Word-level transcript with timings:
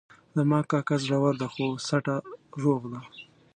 زما 0.37 0.59
کاکا 0.69 0.95
زوړ 1.07 1.33
ده 1.41 1.47
خو 1.53 1.65
سټه 1.87 2.15
روغ 2.63 2.81
ده 2.91 3.01